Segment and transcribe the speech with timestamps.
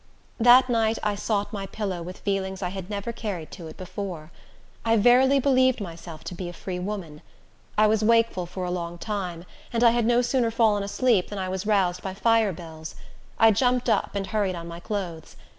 [0.39, 4.31] That night I sought my pillow with feelings I had never carried to it before.
[4.83, 7.21] I verily believed myself to be a free woman.
[7.77, 11.37] I was wakeful for a long time, and I had no sooner fallen asleep, than
[11.37, 12.95] I was roused by fire bells.
[13.37, 15.35] I jumped up, and hurried on my clothes.